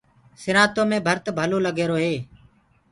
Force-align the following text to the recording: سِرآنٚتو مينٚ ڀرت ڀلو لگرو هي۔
سِرآنٚتو 0.41 0.81
مينٚ 0.89 1.05
ڀرت 1.05 1.25
ڀلو 1.37 1.57
لگرو 1.65 1.97
هي۔ 2.03 2.15